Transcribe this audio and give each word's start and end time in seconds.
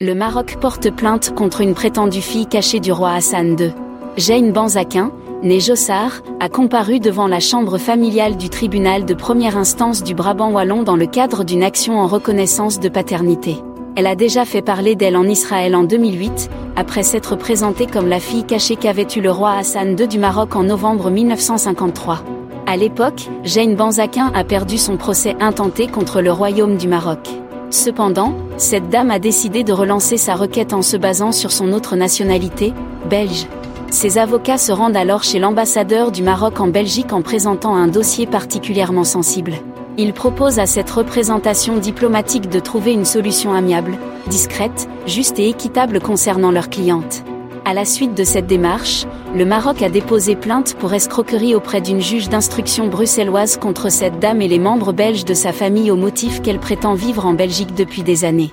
Le 0.00 0.14
Maroc 0.14 0.58
porte 0.60 0.92
plainte 0.92 1.34
contre 1.34 1.60
une 1.60 1.74
prétendue 1.74 2.20
fille 2.20 2.46
cachée 2.46 2.78
du 2.78 2.92
roi 2.92 3.14
Hassan 3.14 3.58
II. 3.58 3.72
Jane 4.16 4.52
Banzakin, 4.52 5.10
née 5.42 5.58
Jossard, 5.58 6.22
a 6.38 6.48
comparu 6.48 7.00
devant 7.00 7.26
la 7.26 7.40
chambre 7.40 7.78
familiale 7.78 8.36
du 8.36 8.48
tribunal 8.48 9.04
de 9.06 9.14
première 9.14 9.56
instance 9.56 10.04
du 10.04 10.14
Brabant 10.14 10.52
wallon 10.52 10.84
dans 10.84 10.94
le 10.94 11.06
cadre 11.06 11.42
d'une 11.42 11.64
action 11.64 11.98
en 11.98 12.06
reconnaissance 12.06 12.78
de 12.78 12.88
paternité. 12.88 13.56
Elle 13.96 14.06
a 14.06 14.14
déjà 14.14 14.44
fait 14.44 14.62
parler 14.62 14.94
d'elle 14.94 15.16
en 15.16 15.24
Israël 15.24 15.74
en 15.74 15.82
2008, 15.82 16.48
après 16.76 17.02
s'être 17.02 17.34
présentée 17.34 17.86
comme 17.86 18.06
la 18.06 18.20
fille 18.20 18.44
cachée 18.44 18.76
qu'avait 18.76 19.08
eu 19.16 19.20
le 19.20 19.32
roi 19.32 19.54
Hassan 19.54 19.98
II 19.98 20.06
du 20.06 20.20
Maroc 20.20 20.54
en 20.54 20.62
novembre 20.62 21.10
1953. 21.10 22.22
À 22.66 22.76
l'époque, 22.76 23.28
Jane 23.42 23.74
Banzakin 23.74 24.30
a 24.32 24.44
perdu 24.44 24.78
son 24.78 24.96
procès 24.96 25.34
intenté 25.40 25.88
contre 25.88 26.20
le 26.20 26.30
royaume 26.30 26.76
du 26.76 26.86
Maroc. 26.86 27.28
Cependant, 27.70 28.34
cette 28.56 28.88
dame 28.88 29.10
a 29.10 29.18
décidé 29.18 29.62
de 29.62 29.72
relancer 29.72 30.16
sa 30.16 30.34
requête 30.34 30.72
en 30.72 30.82
se 30.82 30.96
basant 30.96 31.32
sur 31.32 31.52
son 31.52 31.72
autre 31.72 31.96
nationalité, 31.96 32.72
belge. 33.10 33.46
Ses 33.90 34.18
avocats 34.18 34.58
se 34.58 34.72
rendent 34.72 34.96
alors 34.96 35.22
chez 35.22 35.38
l'ambassadeur 35.38 36.10
du 36.10 36.22
Maroc 36.22 36.60
en 36.60 36.68
Belgique 36.68 37.12
en 37.12 37.22
présentant 37.22 37.74
un 37.74 37.86
dossier 37.88 38.26
particulièrement 38.26 39.04
sensible. 39.04 39.54
Il 39.98 40.12
propose 40.12 40.58
à 40.58 40.66
cette 40.66 40.90
représentation 40.90 41.76
diplomatique 41.76 42.48
de 42.48 42.60
trouver 42.60 42.92
une 42.92 43.04
solution 43.04 43.52
amiable, 43.52 43.98
discrète, 44.28 44.88
juste 45.06 45.38
et 45.38 45.48
équitable 45.48 46.00
concernant 46.00 46.50
leur 46.50 46.70
cliente. 46.70 47.24
À 47.64 47.74
la 47.74 47.84
suite 47.84 48.14
de 48.14 48.24
cette 48.24 48.46
démarche, 48.46 49.06
le 49.34 49.44
Maroc 49.44 49.82
a 49.82 49.88
déposé 49.88 50.36
plainte 50.36 50.74
pour 50.74 50.94
escroquerie 50.94 51.54
auprès 51.54 51.80
d'une 51.80 52.00
juge 52.00 52.28
d'instruction 52.28 52.88
bruxelloise 52.88 53.56
contre 53.56 53.90
cette 53.90 54.18
dame 54.18 54.40
et 54.40 54.48
les 54.48 54.58
membres 54.58 54.92
belges 54.92 55.24
de 55.24 55.34
sa 55.34 55.52
famille 55.52 55.90
au 55.90 55.96
motif 55.96 56.40
qu'elle 56.40 56.60
prétend 56.60 56.94
vivre 56.94 57.26
en 57.26 57.34
Belgique 57.34 57.74
depuis 57.74 58.02
des 58.02 58.24
années. 58.24 58.52